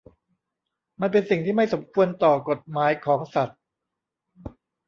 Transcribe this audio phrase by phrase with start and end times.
[1.01, 3.59] มันเป็นสิ่งที่ไม่สมควรต่อกฎหมายของสัตว์